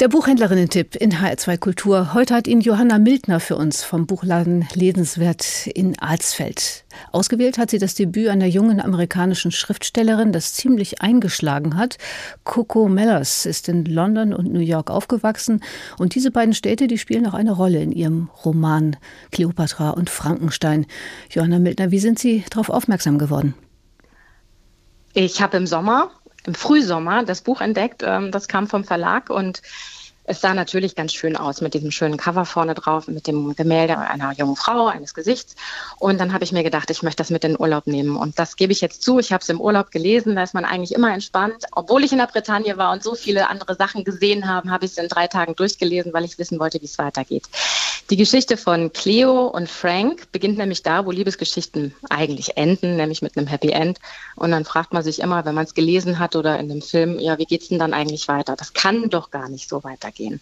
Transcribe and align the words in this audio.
Der 0.00 0.06
Buchhändlerinnen-Tipp 0.06 0.94
in 0.94 1.12
HR2 1.12 1.58
Kultur. 1.58 2.14
Heute 2.14 2.32
hat 2.32 2.46
ihn 2.46 2.60
Johanna 2.60 3.00
Mildner 3.00 3.40
für 3.40 3.56
uns 3.56 3.82
vom 3.82 4.06
Buchladen 4.06 4.68
Lesenswert 4.72 5.66
in 5.66 5.98
Alsfeld. 5.98 6.84
Ausgewählt 7.10 7.58
hat 7.58 7.70
sie 7.70 7.80
das 7.80 7.96
Debüt 7.96 8.28
einer 8.28 8.46
jungen 8.46 8.80
amerikanischen 8.80 9.50
Schriftstellerin, 9.50 10.30
das 10.30 10.54
ziemlich 10.54 11.02
eingeschlagen 11.02 11.76
hat. 11.76 11.98
Coco 12.44 12.88
Mellers 12.88 13.44
ist 13.44 13.68
in 13.68 13.86
London 13.86 14.32
und 14.32 14.52
New 14.52 14.60
York 14.60 14.88
aufgewachsen 14.88 15.64
und 15.98 16.14
diese 16.14 16.30
beiden 16.30 16.54
Städte, 16.54 16.86
die 16.86 16.98
spielen 16.98 17.26
auch 17.26 17.34
eine 17.34 17.50
Rolle 17.50 17.82
in 17.82 17.90
ihrem 17.90 18.30
Roman 18.44 18.96
Cleopatra 19.32 19.90
und 19.90 20.10
Frankenstein. 20.10 20.86
Johanna 21.28 21.58
Mildner, 21.58 21.90
wie 21.90 21.98
sind 21.98 22.20
Sie 22.20 22.44
darauf 22.50 22.70
aufmerksam 22.70 23.18
geworden? 23.18 23.54
Ich 25.14 25.42
habe 25.42 25.56
im 25.56 25.66
Sommer 25.66 26.12
im 26.48 26.54
Frühsommer 26.54 27.24
das 27.24 27.42
Buch 27.42 27.60
entdeckt. 27.60 28.02
Ähm, 28.04 28.32
das 28.32 28.48
kam 28.48 28.66
vom 28.66 28.82
Verlag 28.82 29.30
und 29.30 29.62
es 30.24 30.42
sah 30.42 30.52
natürlich 30.52 30.94
ganz 30.94 31.14
schön 31.14 31.36
aus 31.36 31.62
mit 31.62 31.72
diesem 31.72 31.90
schönen 31.90 32.18
Cover 32.18 32.44
vorne 32.44 32.74
drauf, 32.74 33.08
mit 33.08 33.26
dem 33.26 33.54
Gemälde 33.54 33.96
einer 33.96 34.32
jungen 34.32 34.56
Frau, 34.56 34.86
eines 34.86 35.14
Gesichts. 35.14 35.56
Und 35.98 36.20
dann 36.20 36.34
habe 36.34 36.44
ich 36.44 36.52
mir 36.52 36.62
gedacht, 36.62 36.90
ich 36.90 37.02
möchte 37.02 37.22
das 37.22 37.30
mit 37.30 37.44
in 37.44 37.52
den 37.52 37.60
Urlaub 37.60 37.86
nehmen. 37.86 38.14
Und 38.14 38.38
das 38.38 38.56
gebe 38.56 38.72
ich 38.72 38.82
jetzt 38.82 39.02
zu. 39.02 39.18
Ich 39.18 39.32
habe 39.32 39.42
es 39.42 39.48
im 39.48 39.58
Urlaub 39.58 39.90
gelesen, 39.90 40.36
da 40.36 40.42
ist 40.42 40.52
man 40.52 40.66
eigentlich 40.66 40.94
immer 40.94 41.14
entspannt. 41.14 41.64
Obwohl 41.72 42.04
ich 42.04 42.12
in 42.12 42.18
der 42.18 42.26
Bretagne 42.26 42.76
war 42.76 42.92
und 42.92 43.02
so 43.02 43.14
viele 43.14 43.48
andere 43.48 43.74
Sachen 43.74 44.04
gesehen 44.04 44.46
habe, 44.46 44.70
habe 44.70 44.84
ich 44.84 44.92
es 44.92 44.98
in 44.98 45.08
drei 45.08 45.28
Tagen 45.28 45.56
durchgelesen, 45.56 46.12
weil 46.12 46.26
ich 46.26 46.38
wissen 46.38 46.60
wollte, 46.60 46.80
wie 46.82 46.86
es 46.86 46.98
weitergeht. 46.98 47.44
Die 48.10 48.16
Geschichte 48.16 48.56
von 48.56 48.90
Cleo 48.94 49.48
und 49.48 49.68
Frank 49.68 50.32
beginnt 50.32 50.56
nämlich 50.56 50.82
da, 50.82 51.04
wo 51.04 51.10
Liebesgeschichten 51.10 51.94
eigentlich 52.08 52.56
enden, 52.56 52.96
nämlich 52.96 53.20
mit 53.20 53.36
einem 53.36 53.46
Happy 53.46 53.68
End. 53.68 53.98
Und 54.34 54.50
dann 54.50 54.64
fragt 54.64 54.94
man 54.94 55.02
sich 55.02 55.20
immer, 55.20 55.44
wenn 55.44 55.54
man 55.54 55.66
es 55.66 55.74
gelesen 55.74 56.18
hat 56.18 56.34
oder 56.34 56.58
in 56.58 56.70
dem 56.70 56.80
Film, 56.80 57.18
ja, 57.18 57.36
wie 57.36 57.44
geht's 57.44 57.68
denn 57.68 57.78
dann 57.78 57.92
eigentlich 57.92 58.26
weiter? 58.26 58.56
Das 58.56 58.72
kann 58.72 59.10
doch 59.10 59.30
gar 59.30 59.50
nicht 59.50 59.68
so 59.68 59.84
weitergehen. 59.84 60.40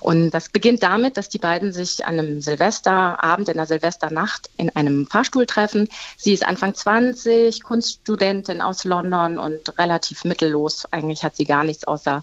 Und 0.00 0.30
das 0.30 0.48
beginnt 0.48 0.84
damit, 0.84 1.16
dass 1.16 1.28
die 1.28 1.38
beiden 1.38 1.72
sich 1.72 2.06
an 2.06 2.20
einem 2.20 2.40
Silvesterabend, 2.40 3.48
in 3.48 3.56
der 3.56 3.66
Silvesternacht 3.66 4.48
in 4.56 4.70
einem 4.76 5.08
Fahrstuhl 5.08 5.46
treffen. 5.46 5.88
Sie 6.16 6.32
ist 6.32 6.46
Anfang 6.46 6.76
20, 6.76 7.64
Kunststudentin 7.64 8.60
aus 8.60 8.84
London 8.84 9.38
und 9.38 9.76
relativ 9.76 10.22
mittellos. 10.22 10.84
Eigentlich 10.92 11.24
hat 11.24 11.34
sie 11.34 11.46
gar 11.46 11.64
nichts 11.64 11.82
außer 11.82 12.22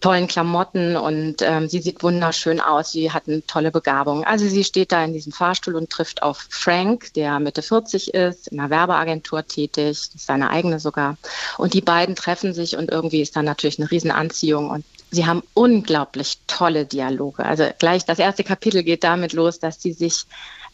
tollen 0.00 0.26
Klamotten 0.26 0.96
und 0.96 1.42
ähm, 1.42 1.68
sie 1.68 1.80
sieht 1.80 2.02
wunderschön 2.02 2.60
aus. 2.60 2.92
Sie 2.92 3.12
hat 3.12 3.24
eine 3.28 3.44
tolle 3.46 3.70
Begabung. 3.70 4.24
Also 4.24 4.46
sie 4.46 4.64
steht 4.64 4.92
da 4.92 5.04
in 5.04 5.12
diesem 5.12 5.32
Fahrstuhl 5.32 5.76
und 5.76 5.90
trifft 5.90 6.22
auf 6.22 6.46
Frank, 6.48 7.12
der 7.14 7.38
Mitte 7.38 7.62
40 7.62 8.14
ist, 8.14 8.48
in 8.48 8.58
einer 8.58 8.70
Werbeagentur 8.70 9.46
tätig, 9.46 10.10
seine 10.16 10.50
eigene 10.50 10.80
sogar. 10.80 11.16
Und 11.58 11.74
die 11.74 11.82
beiden 11.82 12.16
treffen 12.16 12.54
sich 12.54 12.76
und 12.76 12.90
irgendwie 12.90 13.20
ist 13.20 13.36
da 13.36 13.42
natürlich 13.42 13.78
eine 13.78 13.90
Riesenanziehung 13.90 14.70
und 14.70 14.84
sie 15.10 15.26
haben 15.26 15.42
unglaublich 15.54 16.38
tolle 16.46 16.86
Dialoge. 16.86 17.44
Also 17.44 17.68
gleich 17.78 18.04
das 18.04 18.18
erste 18.18 18.44
Kapitel 18.44 18.82
geht 18.82 19.04
damit 19.04 19.32
los, 19.32 19.58
dass 19.58 19.82
sie 19.82 19.92
sich 19.92 20.24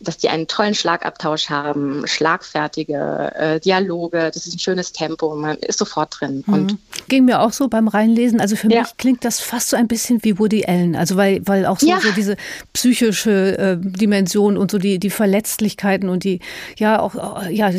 dass 0.00 0.18
die 0.18 0.28
einen 0.28 0.46
tollen 0.46 0.74
Schlagabtausch 0.74 1.48
haben, 1.48 2.06
schlagfertige 2.06 3.32
äh, 3.34 3.60
Dialoge, 3.60 4.30
das 4.32 4.46
ist 4.46 4.56
ein 4.56 4.58
schönes 4.58 4.92
Tempo, 4.92 5.34
man 5.34 5.56
ist 5.58 5.78
sofort 5.78 6.20
drin. 6.20 6.44
Mhm. 6.46 6.54
Und 6.54 6.78
Ging 7.08 7.24
mir 7.24 7.40
auch 7.40 7.52
so 7.52 7.68
beim 7.68 7.88
Reinlesen. 7.88 8.40
Also 8.40 8.56
für 8.56 8.70
ja. 8.70 8.82
mich 8.82 8.96
klingt 8.98 9.24
das 9.24 9.40
fast 9.40 9.70
so 9.70 9.76
ein 9.76 9.88
bisschen 9.88 10.22
wie 10.22 10.38
Woody 10.38 10.66
Allen. 10.66 10.96
Also 10.96 11.16
weil, 11.16 11.40
weil 11.46 11.66
auch 11.66 11.78
so, 11.78 11.86
ja. 11.86 12.00
so 12.00 12.10
diese 12.12 12.36
psychische 12.72 13.58
äh, 13.58 13.76
Dimension 13.78 14.56
und 14.56 14.70
so 14.70 14.78
die, 14.78 14.98
die 14.98 15.10
Verletzlichkeiten 15.10 16.08
und 16.08 16.24
die, 16.24 16.40
ja, 16.76 17.00
auch, 17.00 17.46
ja, 17.48 17.70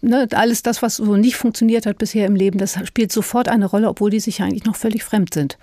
ne, 0.00 0.28
alles 0.32 0.62
das, 0.62 0.82
was 0.82 0.96
so 0.96 1.16
nicht 1.16 1.36
funktioniert 1.36 1.86
hat 1.86 1.98
bisher 1.98 2.26
im 2.26 2.36
Leben, 2.36 2.58
das 2.58 2.78
spielt 2.84 3.12
sofort 3.12 3.48
eine 3.48 3.66
Rolle, 3.66 3.88
obwohl 3.88 4.10
die 4.10 4.20
sich 4.20 4.40
eigentlich 4.42 4.64
noch 4.64 4.76
völlig 4.76 5.04
fremd 5.04 5.34
sind. 5.34 5.58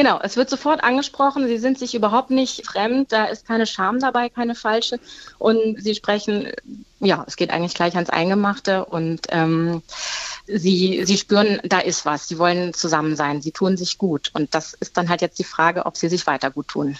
Genau, 0.00 0.18
es 0.22 0.38
wird 0.38 0.48
sofort 0.48 0.82
angesprochen, 0.82 1.46
sie 1.46 1.58
sind 1.58 1.78
sich 1.78 1.94
überhaupt 1.94 2.30
nicht 2.30 2.66
fremd, 2.66 3.12
da 3.12 3.26
ist 3.26 3.46
keine 3.46 3.66
Scham 3.66 4.00
dabei, 4.00 4.30
keine 4.30 4.54
falsche. 4.54 4.98
Und 5.38 5.76
sie 5.76 5.94
sprechen, 5.94 6.48
ja, 7.00 7.22
es 7.28 7.36
geht 7.36 7.50
eigentlich 7.50 7.74
gleich 7.74 7.96
ans 7.96 8.08
Eingemachte 8.08 8.86
und 8.86 9.26
ähm, 9.28 9.82
sie, 10.46 11.02
sie 11.04 11.18
spüren, 11.18 11.60
da 11.64 11.80
ist 11.80 12.06
was, 12.06 12.28
sie 12.28 12.38
wollen 12.38 12.72
zusammen 12.72 13.14
sein, 13.14 13.42
sie 13.42 13.52
tun 13.52 13.76
sich 13.76 13.98
gut. 13.98 14.30
Und 14.32 14.54
das 14.54 14.72
ist 14.72 14.96
dann 14.96 15.10
halt 15.10 15.20
jetzt 15.20 15.38
die 15.38 15.44
Frage, 15.44 15.84
ob 15.84 15.98
sie 15.98 16.08
sich 16.08 16.26
weiter 16.26 16.50
gut 16.50 16.68
tun. 16.68 16.96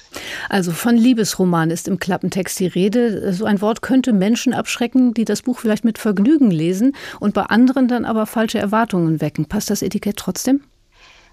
Also 0.51 0.71
von 0.71 0.95
Liebesroman 0.95 1.71
ist 1.71 1.89
im 1.89 2.01
Klappentext 2.01 2.61
die 2.61 2.67
Rede. 2.67 3.33
So 3.33 3.47
ein 3.47 3.63
Wort 3.63 3.81
könnte 3.81 4.13
Menschen 4.13 4.53
abschrecken, 4.53 5.15
die 5.15 5.25
das 5.25 5.41
Buch 5.41 5.59
vielleicht 5.59 5.87
mit 5.87 5.97
Vergnügen 5.97 6.51
lesen 6.51 6.95
und 7.19 7.33
bei 7.33 7.45
anderen 7.45 7.89
dann 7.89 8.05
aber 8.05 8.27
falsche 8.27 8.59
Erwartungen 8.59 9.23
wecken. 9.23 9.47
Passt 9.47 9.71
das 9.71 9.81
Etikett 9.81 10.19
trotzdem? 10.19 10.65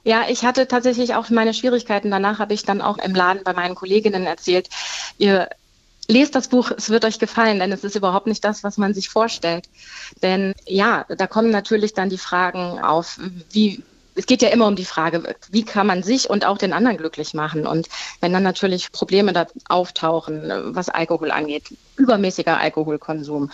Ja, 0.07 0.23
ich 0.29 0.45
hatte 0.45 0.69
tatsächlich 0.69 1.15
auch 1.15 1.29
meine 1.31 1.53
Schwierigkeiten. 1.53 2.09
Danach 2.11 2.39
habe 2.39 2.53
ich 2.53 2.63
dann 2.63 2.79
auch 2.79 2.97
im 2.97 3.13
Laden 3.13 3.43
bei 3.43 3.51
meinen 3.51 3.75
Kolleginnen 3.75 4.25
erzählt, 4.25 4.69
ihr 5.17 5.49
lest 6.07 6.33
das 6.33 6.47
Buch, 6.47 6.71
es 6.71 6.89
wird 6.89 7.03
euch 7.03 7.19
gefallen, 7.19 7.59
denn 7.59 7.73
es 7.73 7.83
ist 7.83 7.97
überhaupt 7.97 8.25
nicht 8.25 8.41
das, 8.45 8.63
was 8.63 8.77
man 8.77 8.93
sich 8.93 9.09
vorstellt. 9.09 9.65
Denn 10.23 10.53
ja, 10.65 11.03
da 11.09 11.27
kommen 11.27 11.49
natürlich 11.49 11.93
dann 11.93 12.07
die 12.07 12.17
Fragen 12.17 12.79
auf, 12.79 13.19
wie, 13.51 13.83
es 14.15 14.27
geht 14.27 14.41
ja 14.41 14.47
immer 14.47 14.67
um 14.67 14.77
die 14.77 14.85
Frage, 14.85 15.35
wie 15.51 15.65
kann 15.65 15.87
man 15.87 16.03
sich 16.03 16.29
und 16.29 16.45
auch 16.45 16.57
den 16.57 16.71
anderen 16.71 16.95
glücklich 16.95 17.33
machen? 17.33 17.67
Und 17.67 17.89
wenn 18.21 18.31
dann 18.31 18.43
natürlich 18.43 18.93
Probleme 18.93 19.33
da 19.33 19.47
auftauchen, 19.67 20.73
was 20.73 20.87
Alkohol 20.87 21.31
angeht, 21.31 21.75
übermäßiger 21.97 22.57
Alkoholkonsum. 22.57 23.51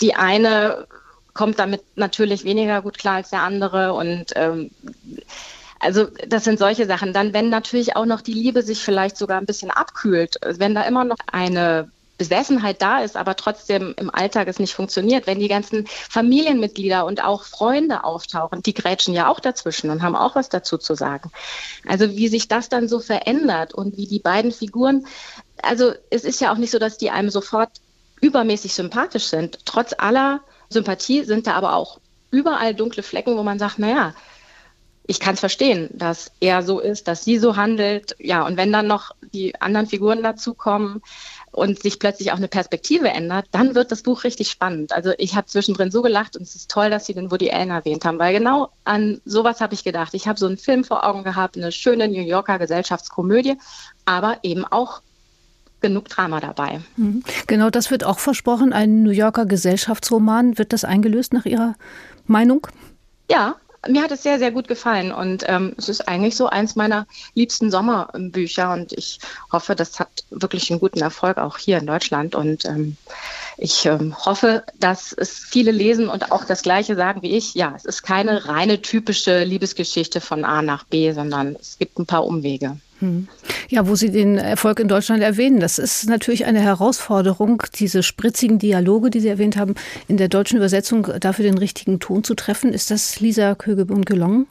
Die 0.00 0.16
eine 0.16 0.88
kommt 1.32 1.60
damit 1.60 1.82
natürlich 1.94 2.42
weniger 2.42 2.82
gut 2.82 2.98
klar 2.98 3.16
als 3.16 3.30
der 3.30 3.42
andere 3.42 3.92
und 3.92 4.32
ähm, 4.34 4.72
also 5.86 6.08
das 6.26 6.42
sind 6.42 6.58
solche 6.58 6.84
Sachen. 6.86 7.12
Dann, 7.12 7.32
wenn 7.32 7.48
natürlich 7.48 7.94
auch 7.94 8.06
noch 8.06 8.20
die 8.20 8.32
Liebe 8.32 8.62
sich 8.62 8.80
vielleicht 8.82 9.16
sogar 9.16 9.38
ein 9.38 9.46
bisschen 9.46 9.70
abkühlt, 9.70 10.36
wenn 10.42 10.74
da 10.74 10.82
immer 10.82 11.04
noch 11.04 11.16
eine 11.30 11.88
Besessenheit 12.18 12.82
da 12.82 13.00
ist, 13.00 13.16
aber 13.16 13.36
trotzdem 13.36 13.94
im 13.96 14.12
Alltag 14.12 14.48
es 14.48 14.58
nicht 14.58 14.74
funktioniert, 14.74 15.28
wenn 15.28 15.38
die 15.38 15.48
ganzen 15.48 15.86
Familienmitglieder 15.86 17.04
und 17.04 17.22
auch 17.22 17.44
Freunde 17.44 18.02
auftauchen, 18.02 18.62
die 18.62 18.74
grätschen 18.74 19.14
ja 19.14 19.28
auch 19.28 19.38
dazwischen 19.38 19.90
und 19.90 20.02
haben 20.02 20.16
auch 20.16 20.34
was 20.34 20.48
dazu 20.48 20.76
zu 20.76 20.96
sagen. 20.96 21.30
Also 21.86 22.10
wie 22.16 22.26
sich 22.26 22.48
das 22.48 22.68
dann 22.68 22.88
so 22.88 22.98
verändert 22.98 23.72
und 23.72 23.96
wie 23.96 24.08
die 24.08 24.18
beiden 24.18 24.50
Figuren, 24.50 25.06
also 25.62 25.92
es 26.10 26.24
ist 26.24 26.40
ja 26.40 26.52
auch 26.52 26.58
nicht 26.58 26.72
so, 26.72 26.80
dass 26.80 26.98
die 26.98 27.10
einem 27.10 27.30
sofort 27.30 27.70
übermäßig 28.20 28.74
sympathisch 28.74 29.26
sind. 29.26 29.58
Trotz 29.66 29.94
aller 29.96 30.40
Sympathie 30.68 31.22
sind 31.22 31.46
da 31.46 31.52
aber 31.52 31.76
auch 31.76 32.00
überall 32.32 32.74
dunkle 32.74 33.04
Flecken, 33.04 33.36
wo 33.36 33.44
man 33.44 33.58
sagt, 33.58 33.78
naja, 33.78 34.14
ich 35.08 35.20
kann 35.20 35.34
es 35.34 35.40
verstehen, 35.40 35.88
dass 35.92 36.32
er 36.40 36.62
so 36.62 36.80
ist, 36.80 37.06
dass 37.06 37.24
sie 37.24 37.38
so 37.38 37.56
handelt. 37.56 38.16
Ja, 38.18 38.44
und 38.44 38.56
wenn 38.56 38.72
dann 38.72 38.86
noch 38.86 39.12
die 39.32 39.58
anderen 39.60 39.86
Figuren 39.86 40.22
dazukommen 40.22 41.00
und 41.52 41.80
sich 41.80 41.98
plötzlich 41.98 42.32
auch 42.32 42.36
eine 42.36 42.48
Perspektive 42.48 43.08
ändert, 43.08 43.46
dann 43.52 43.74
wird 43.74 43.92
das 43.92 44.02
Buch 44.02 44.24
richtig 44.24 44.50
spannend. 44.50 44.92
Also 44.92 45.12
ich 45.18 45.36
habe 45.36 45.46
zwischendrin 45.46 45.90
so 45.90 46.02
gelacht 46.02 46.36
und 46.36 46.42
es 46.42 46.56
ist 46.56 46.70
toll, 46.70 46.90
dass 46.90 47.06
Sie 47.06 47.14
den 47.14 47.30
Woody 47.30 47.50
Allen 47.50 47.70
erwähnt 47.70 48.04
haben, 48.04 48.18
weil 48.18 48.34
genau 48.34 48.70
an 48.84 49.20
sowas 49.24 49.60
habe 49.60 49.74
ich 49.74 49.84
gedacht. 49.84 50.12
Ich 50.14 50.26
habe 50.26 50.38
so 50.38 50.46
einen 50.46 50.58
Film 50.58 50.82
vor 50.82 51.04
Augen 51.04 51.22
gehabt, 51.22 51.56
eine 51.56 51.70
schöne 51.70 52.08
New 52.08 52.22
Yorker 52.22 52.58
Gesellschaftskomödie, 52.58 53.58
aber 54.04 54.38
eben 54.42 54.64
auch 54.64 55.02
genug 55.80 56.08
Drama 56.08 56.40
dabei. 56.40 56.80
Mhm. 56.96 57.22
Genau, 57.46 57.70
das 57.70 57.92
wird 57.92 58.02
auch 58.02 58.18
versprochen, 58.18 58.72
ein 58.72 59.04
New 59.04 59.10
Yorker 59.10 59.46
Gesellschaftsroman. 59.46 60.58
Wird 60.58 60.72
das 60.72 60.84
eingelöst 60.84 61.32
nach 61.32 61.46
Ihrer 61.46 61.74
Meinung? 62.26 62.66
Ja, 63.30 63.56
mir 63.88 64.02
hat 64.02 64.10
es 64.10 64.22
sehr, 64.22 64.38
sehr 64.38 64.50
gut 64.50 64.68
gefallen 64.68 65.12
und 65.12 65.44
ähm, 65.46 65.74
es 65.76 65.88
ist 65.88 66.08
eigentlich 66.08 66.36
so 66.36 66.46
eins 66.46 66.76
meiner 66.76 67.06
liebsten 67.34 67.70
Sommerbücher 67.70 68.72
und 68.72 68.92
ich 68.92 69.18
hoffe, 69.52 69.74
das 69.74 69.98
hat 70.00 70.24
wirklich 70.30 70.70
einen 70.70 70.80
guten 70.80 71.00
Erfolg 71.00 71.38
auch 71.38 71.58
hier 71.58 71.78
in 71.78 71.86
Deutschland 71.86 72.34
und 72.34 72.64
ähm, 72.64 72.96
ich 73.58 73.86
ähm, 73.86 74.14
hoffe, 74.24 74.64
dass 74.78 75.12
es 75.12 75.38
viele 75.38 75.70
lesen 75.70 76.08
und 76.08 76.30
auch 76.30 76.44
das 76.44 76.62
Gleiche 76.62 76.94
sagen 76.94 77.22
wie 77.22 77.36
ich. 77.36 77.54
Ja, 77.54 77.72
es 77.74 77.84
ist 77.84 78.02
keine 78.02 78.46
reine 78.46 78.82
typische 78.82 79.44
Liebesgeschichte 79.44 80.20
von 80.20 80.44
A 80.44 80.62
nach 80.62 80.84
B, 80.84 81.12
sondern 81.12 81.56
es 81.58 81.78
gibt 81.78 81.98
ein 81.98 82.06
paar 82.06 82.26
Umwege. 82.26 82.78
Hm. 83.00 83.28
Ja, 83.68 83.88
wo 83.88 83.94
Sie 83.94 84.10
den 84.10 84.38
Erfolg 84.38 84.80
in 84.80 84.88
Deutschland 84.88 85.22
erwähnen, 85.22 85.60
das 85.60 85.78
ist 85.78 86.08
natürlich 86.08 86.46
eine 86.46 86.60
Herausforderung, 86.60 87.62
diese 87.74 88.02
spritzigen 88.02 88.58
Dialoge, 88.58 89.10
die 89.10 89.20
Sie 89.20 89.28
erwähnt 89.28 89.56
haben, 89.56 89.74
in 90.08 90.16
der 90.16 90.28
deutschen 90.28 90.56
Übersetzung 90.56 91.08
dafür 91.20 91.44
den 91.44 91.58
richtigen 91.58 91.98
Ton 92.00 92.24
zu 92.24 92.34
treffen. 92.34 92.72
Ist 92.72 92.90
das 92.90 93.20
Lisa 93.20 93.54
Kögebund 93.54 94.06
gelungen? 94.06 94.46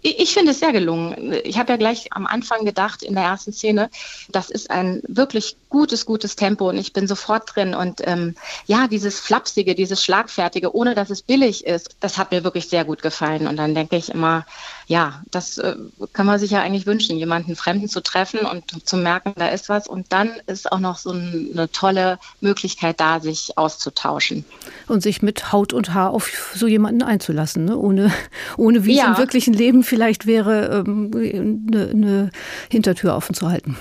Ich 0.00 0.32
finde 0.32 0.52
es 0.52 0.60
sehr 0.60 0.72
gelungen. 0.72 1.34
Ich 1.44 1.58
habe 1.58 1.72
ja 1.72 1.76
gleich 1.76 2.12
am 2.12 2.26
Anfang 2.26 2.64
gedacht, 2.64 3.02
in 3.02 3.14
der 3.14 3.24
ersten 3.24 3.52
Szene, 3.52 3.90
das 4.28 4.48
ist 4.48 4.70
ein 4.70 5.02
wirklich 5.08 5.56
gutes, 5.68 6.06
gutes 6.06 6.36
Tempo 6.36 6.68
und 6.68 6.78
ich 6.78 6.92
bin 6.92 7.06
sofort 7.06 7.54
drin. 7.54 7.74
Und 7.74 8.00
ähm, 8.06 8.34
ja, 8.66 8.86
dieses 8.88 9.18
Flapsige, 9.18 9.74
dieses 9.74 10.02
Schlagfertige, 10.02 10.74
ohne 10.74 10.94
dass 10.94 11.10
es 11.10 11.22
billig 11.22 11.66
ist, 11.66 11.96
das 12.00 12.16
hat 12.16 12.30
mir 12.30 12.44
wirklich 12.44 12.68
sehr 12.68 12.84
gut 12.84 13.02
gefallen. 13.02 13.46
Und 13.48 13.56
dann 13.56 13.74
denke 13.74 13.96
ich 13.96 14.10
immer, 14.10 14.46
ja, 14.86 15.22
das 15.30 15.58
äh, 15.58 15.76
kann 16.12 16.26
man 16.26 16.38
sich 16.38 16.52
ja 16.52 16.60
eigentlich 16.60 16.86
wünschen, 16.86 17.18
jemanden 17.18 17.56
Fremden 17.56 17.88
zu 17.88 18.00
treffen 18.00 18.40
und 18.40 18.88
zu 18.88 18.96
merken, 18.96 19.34
da 19.36 19.48
ist 19.48 19.68
was. 19.68 19.88
Und 19.88 20.12
dann 20.12 20.32
ist 20.46 20.70
auch 20.70 20.80
noch 20.80 20.98
so 20.98 21.10
eine 21.10 21.70
tolle 21.72 22.18
Möglichkeit 22.40 23.00
da, 23.00 23.20
sich 23.20 23.58
auszutauschen. 23.58 24.44
Und 24.88 25.02
sich 25.02 25.22
mit 25.22 25.52
Haut 25.52 25.72
und 25.72 25.94
Haar 25.94 26.10
auf 26.10 26.52
so 26.54 26.66
jemanden 26.66 27.02
einzulassen, 27.02 27.66
ne? 27.66 27.76
ohne, 27.76 28.10
ohne 28.56 28.84
wie 28.84 28.96
ja. 28.96 29.04
es 29.04 29.08
im 29.10 29.18
wirklichen 29.18 29.54
Leben 29.54 29.84
vielleicht 29.84 30.26
wäre, 30.26 30.84
ähm, 30.86 31.10
eine, 31.14 31.88
eine 31.90 32.30
Hintertür 32.70 33.14
offen 33.14 33.34
zu 33.34 33.50
halten. 33.50 33.76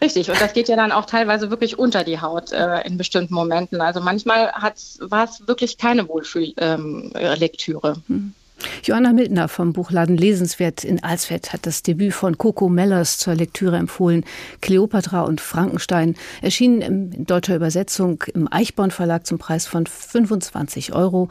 Richtig, 0.00 0.30
und 0.30 0.40
das 0.40 0.52
geht 0.52 0.68
ja 0.68 0.76
dann 0.76 0.92
auch 0.92 1.06
teilweise 1.06 1.50
wirklich 1.50 1.78
unter 1.78 2.04
die 2.04 2.20
Haut 2.20 2.52
äh, 2.52 2.82
in 2.86 2.98
bestimmten 2.98 3.32
Momenten. 3.32 3.80
Also 3.80 4.00
manchmal 4.00 4.52
war 5.00 5.24
es 5.24 5.46
wirklich 5.46 5.78
keine 5.78 6.06
Wohlfühllektüre. 6.08 7.88
Ähm, 7.88 8.02
hm. 8.06 8.34
Johanna 8.82 9.12
Mildner 9.12 9.48
vom 9.48 9.72
Buchladen 9.72 10.16
Lesenswert 10.16 10.84
in 10.84 11.02
Alsfeld 11.02 11.52
hat 11.52 11.66
das 11.66 11.82
Debüt 11.82 12.14
von 12.14 12.38
Coco 12.38 12.68
Mellers 12.68 13.18
zur 13.18 13.34
Lektüre 13.34 13.76
empfohlen. 13.76 14.24
Kleopatra 14.60 15.22
und 15.22 15.40
Frankenstein 15.40 16.14
erschienen 16.42 16.80
in 16.80 17.26
deutscher 17.26 17.56
Übersetzung 17.56 18.22
im 18.34 18.50
Eichborn 18.50 18.90
Verlag 18.90 19.26
zum 19.26 19.38
Preis 19.38 19.66
von 19.66 19.86
25 19.86 20.94
Euro. 20.94 21.28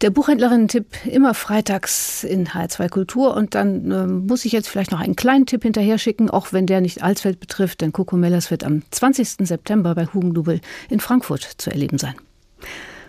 Der 0.00 0.08
Buchhändlerin-Tipp 0.08 0.86
immer 1.04 1.34
freitags 1.34 2.24
in 2.24 2.48
H2 2.48 2.88
Kultur. 2.88 3.36
Und 3.36 3.54
dann 3.54 3.90
äh, 3.90 4.06
muss 4.06 4.46
ich 4.46 4.52
jetzt 4.52 4.68
vielleicht 4.68 4.92
noch 4.92 5.00
einen 5.00 5.16
kleinen 5.16 5.44
Tipp 5.44 5.62
hinterher 5.62 5.98
schicken, 5.98 6.30
auch 6.30 6.52
wenn 6.52 6.66
der 6.66 6.80
nicht 6.80 7.02
Alsfeld 7.02 7.38
betrifft, 7.38 7.82
denn 7.82 7.92
Coco 7.92 8.16
Mellers 8.16 8.50
wird 8.50 8.64
am 8.64 8.82
20. 8.90 9.46
September 9.46 9.94
bei 9.94 10.06
Hugendubel 10.06 10.60
in 10.88 11.00
Frankfurt 11.00 11.42
zu 11.42 11.70
erleben 11.70 11.98
sein. 11.98 12.14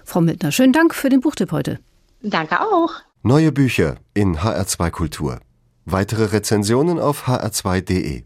Frau 0.03 0.19
Mildner, 0.19 0.51
schönen 0.51 0.73
Dank 0.73 0.93
für 0.93 1.09
den 1.09 1.21
Buchtipp 1.21 1.53
heute. 1.53 1.79
Danke 2.21 2.59
auch. 2.59 2.91
Neue 3.23 3.51
Bücher 3.51 3.97
in 4.15 4.37
HR2 4.37 4.89
Kultur. 4.89 5.41
Weitere 5.85 6.25
Rezensionen 6.25 6.97
auf 6.97 7.27
hr2.de. 7.27 8.23